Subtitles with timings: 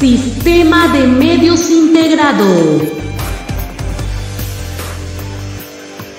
[0.00, 2.82] Sistema de Medios Integrado.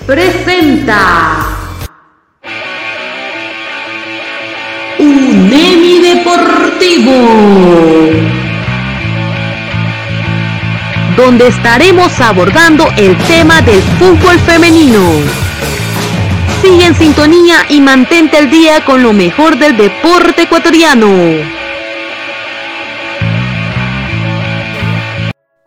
[0.06, 1.46] Presenta.
[4.98, 7.12] UNEMI Deportivo.
[11.16, 15.00] Donde estaremos abordando el tema del fútbol femenino.
[16.60, 21.59] Sigue en sintonía y mantente al día con lo mejor del deporte ecuatoriano.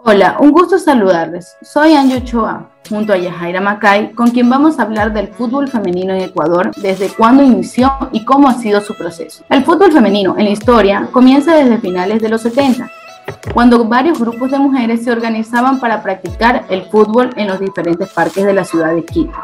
[0.06, 1.56] Hola, un gusto saludarles.
[1.62, 6.14] Soy Anjo Choa, junto a Yajaira Macay, con quien vamos a hablar del fútbol femenino
[6.14, 9.46] en Ecuador, desde cuándo inició y cómo ha sido su proceso.
[9.48, 12.92] El fútbol femenino en la historia comienza desde finales de los 70,
[13.54, 18.44] cuando varios grupos de mujeres se organizaban para practicar el fútbol en los diferentes parques
[18.44, 19.40] de la ciudad de Quito.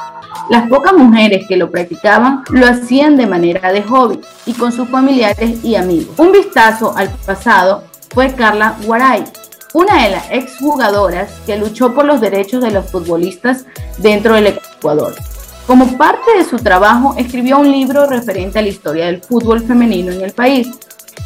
[0.49, 4.89] Las pocas mujeres que lo practicaban lo hacían de manera de hobby y con sus
[4.89, 6.19] familiares y amigos.
[6.19, 9.23] Un vistazo al pasado fue Carla Guaray,
[9.73, 13.65] una de las exjugadoras que luchó por los derechos de los futbolistas
[13.97, 15.13] dentro del Ecuador.
[15.67, 20.11] Como parte de su trabajo, escribió un libro referente a la historia del fútbol femenino
[20.11, 20.67] en el país,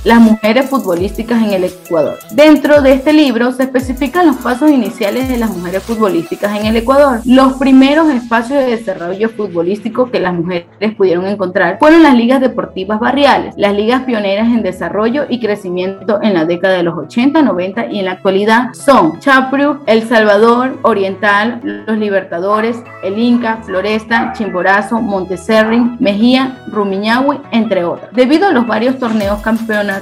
[0.04, 2.18] las mujeres futbolísticas en el Ecuador.
[2.32, 6.76] Dentro de este libro se especifican los pasos iniciales de las mujeres futbolísticas en el
[6.76, 7.22] Ecuador.
[7.26, 13.00] Los primeros espacios de desarrollo futbolístico que las mujeres pudieron encontrar fueron las ligas deportivas
[13.00, 17.92] barriales, las ligas pioneras en desarrollo y crecimiento en la década de los 80, 90
[17.92, 25.00] y en la actualidad son Chapru, El Salvador, Oriental, Los Libertadores, El Inca, Floresta, Chimborazo,
[25.00, 28.12] Monteserrin, Mejía, Rumiñahui, entre otras.
[28.14, 29.93] Debido a los varios torneos campeonatos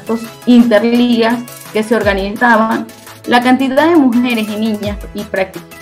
[0.45, 1.39] interligas
[1.73, 2.87] que se organizaban,
[3.27, 4.97] la cantidad de mujeres y niñas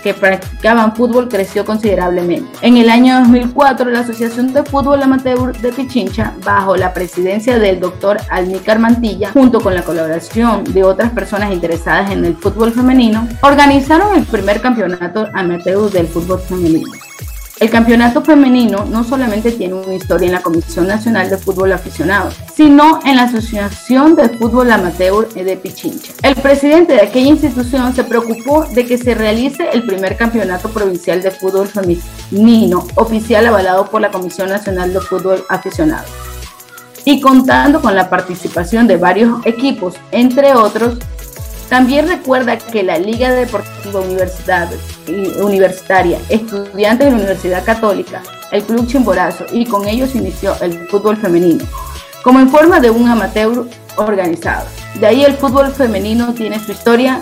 [0.04, 2.50] que practicaban fútbol creció considerablemente.
[2.62, 7.80] En el año 2004, la Asociación de Fútbol Amateur de Pichincha, bajo la presidencia del
[7.80, 13.28] doctor Almícar Mantilla, junto con la colaboración de otras personas interesadas en el fútbol femenino,
[13.42, 16.92] organizaron el primer campeonato amateur del fútbol femenino.
[17.60, 22.32] El campeonato femenino no solamente tiene una historia en la Comisión Nacional de Fútbol Aficionado,
[22.56, 26.14] sino en la Asociación de Fútbol Amateur de Pichincha.
[26.24, 31.22] El presidente de aquella institución se preocupó de que se realice el primer campeonato provincial
[31.22, 36.08] de fútbol femenino oficial avalado por la Comisión Nacional de Fútbol Aficionado.
[37.04, 40.98] Y contando con la participación de varios equipos, entre otros,
[41.70, 49.46] también recuerda que la Liga Deportiva Universitaria, estudiantes de la Universidad Católica, el Club Chimborazo
[49.52, 51.64] y con ellos inició el fútbol femenino,
[52.24, 54.66] como en forma de un amateur organizado.
[55.00, 57.22] De ahí el fútbol femenino tiene su historia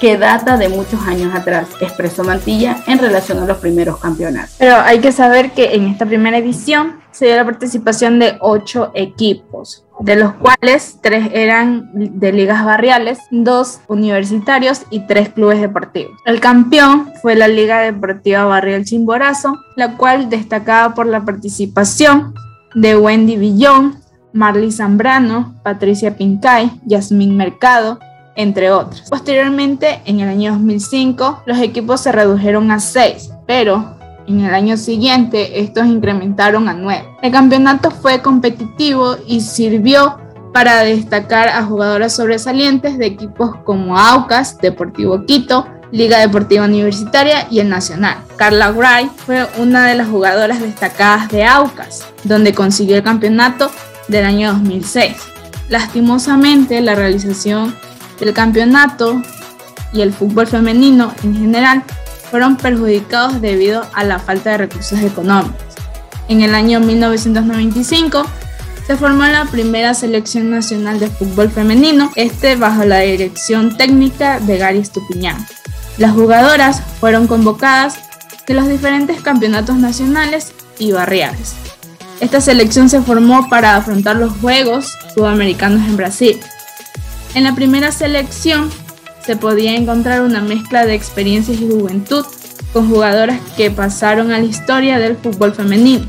[0.00, 4.56] que data de muchos años atrás, expresó Mantilla en relación a los primeros campeonatos.
[4.58, 8.90] Pero hay que saber que en esta primera edición se dio la participación de ocho
[8.94, 16.12] equipos, de los cuales tres eran de ligas barriales, dos universitarios y tres clubes deportivos.
[16.26, 22.34] El campeón fue la Liga Deportiva Barrial Chimborazo, la cual destacaba por la participación
[22.74, 23.96] de Wendy Villón,
[24.34, 27.98] Marley Zambrano, Patricia Pincay, Yasmín Mercado,
[28.34, 29.08] entre otros.
[29.08, 34.76] Posteriormente, en el año 2005, los equipos se redujeron a seis, pero en el año
[34.76, 37.08] siguiente estos incrementaron a nueve.
[37.22, 40.18] El campeonato fue competitivo y sirvió
[40.52, 47.60] para destacar a jugadoras sobresalientes de equipos como Aucas, Deportivo Quito, Liga Deportiva Universitaria y
[47.60, 48.18] el Nacional.
[48.36, 53.70] Carla Gray fue una de las jugadoras destacadas de Aucas, donde consiguió el campeonato
[54.08, 55.16] del año 2006.
[55.68, 57.74] Lastimosamente, la realización
[58.20, 59.20] el campeonato
[59.92, 61.82] y el fútbol femenino en general
[62.30, 65.62] fueron perjudicados debido a la falta de recursos económicos.
[66.28, 68.24] En el año 1995
[68.86, 74.58] se formó la primera selección nacional de fútbol femenino, este bajo la dirección técnica de
[74.58, 75.44] Gary Stupiñán.
[75.98, 77.98] Las jugadoras fueron convocadas
[78.46, 81.54] de los diferentes campeonatos nacionales y barriales.
[82.20, 86.40] Esta selección se formó para afrontar los Juegos Sudamericanos en Brasil,
[87.34, 88.70] en la primera selección
[89.26, 92.24] se podía encontrar una mezcla de experiencias y juventud
[92.72, 96.06] con jugadoras que pasaron a la historia del fútbol femenino.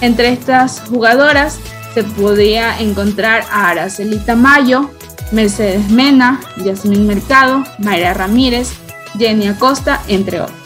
[0.00, 1.58] Entre estas jugadoras
[1.92, 4.90] se podía encontrar a Aracelita Mayo,
[5.30, 8.70] Mercedes Mena, Yasmín Mercado, Mayra Ramírez,
[9.18, 10.56] Jenny Acosta, entre otros.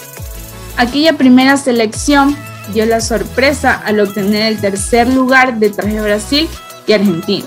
[0.77, 2.37] Aquella primera selección
[2.73, 6.49] dio la sorpresa al obtener el tercer lugar detrás de Brasil
[6.87, 7.47] y Argentina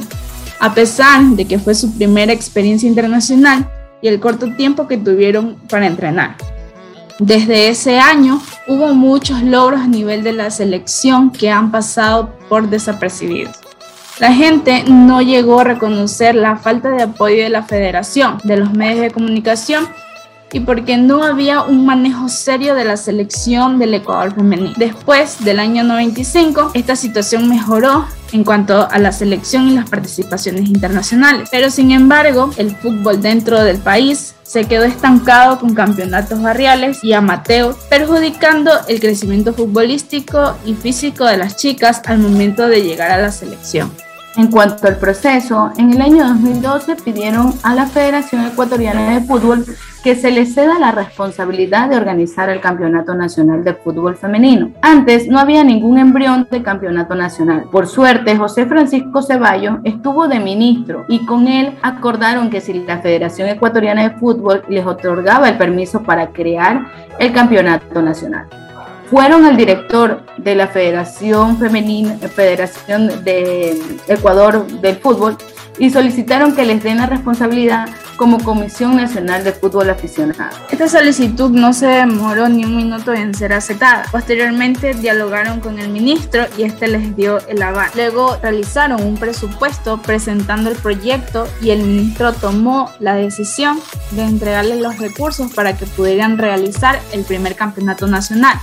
[0.60, 3.70] a pesar de que fue su primera experiencia internacional
[4.02, 6.36] y el corto tiempo que tuvieron para entrenar.
[7.20, 12.70] Desde ese año hubo muchos logros a nivel de la selección que han pasado por
[12.70, 13.58] desapercibidos.
[14.20, 18.74] La gente no llegó a reconocer la falta de apoyo de la federación, de los
[18.74, 19.88] medios de comunicación
[20.52, 24.74] y porque no había un manejo serio de la selección del Ecuador femenino.
[24.78, 30.70] Después del año 95, esta situación mejoró en cuanto a la selección y las participaciones
[30.70, 37.04] internacionales, pero sin embargo, el fútbol dentro del país se quedó estancado con campeonatos barriales
[37.04, 43.12] y amateur, perjudicando el crecimiento futbolístico y físico de las chicas al momento de llegar
[43.12, 43.92] a la selección.
[44.36, 49.66] En cuanto al proceso, en el año 2012 pidieron a la Federación Ecuatoriana de Fútbol
[50.04, 54.72] que se le ceda la responsabilidad de organizar el Campeonato Nacional de Fútbol Femenino.
[54.82, 57.66] Antes no había ningún embrión de campeonato nacional.
[57.72, 63.00] Por suerte, José Francisco Ceballos estuvo de ministro y con él acordaron que si la
[63.00, 66.86] Federación Ecuatoriana de Fútbol les otorgaba el permiso para crear
[67.20, 68.48] el Campeonato Nacional
[69.10, 75.38] fueron al director de la Federación Femenina, Federación de Ecuador del Fútbol
[75.80, 80.56] y solicitaron que les den la responsabilidad como Comisión Nacional de Fútbol Aficionado.
[80.70, 84.04] Esta solicitud no se demoró ni un minuto en ser aceptada.
[84.12, 87.90] Posteriormente dialogaron con el ministro y este les dio el aval.
[87.96, 93.80] Luego realizaron un presupuesto presentando el proyecto y el ministro tomó la decisión
[94.12, 98.60] de entregarles los recursos para que pudieran realizar el primer campeonato nacional.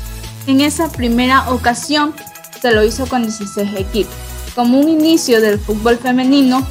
[0.46, 2.14] En esa primera ocasión
[2.60, 4.14] se lo hizo con 16 equipos.
[4.54, 6.64] Como un inicio del fútbol femenino,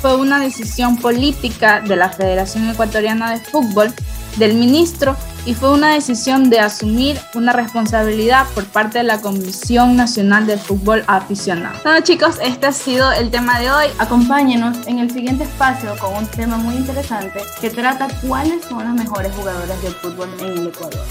[0.00, 3.92] fue una decisión política de la Federación Ecuatoriana de Fútbol,
[4.36, 9.96] del ministro, y fue una decisión de asumir una responsabilidad por parte de la Comisión
[9.96, 11.78] Nacional del Fútbol Aficionado.
[11.82, 13.86] Bueno chicos, este ha sido el tema de hoy.
[13.98, 18.94] Acompáñenos en el siguiente espacio con un tema muy interesante que trata cuáles son las
[18.94, 21.04] mejores jugadoras del fútbol en el Ecuador.